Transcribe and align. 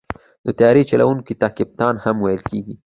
د 0.45 0.47
طیارې 0.57 0.83
چلوونکي 0.89 1.33
ته 1.41 1.47
کپتان 1.57 1.95
هم 2.03 2.15
ویل 2.19 2.41
کېږي. 2.49 2.73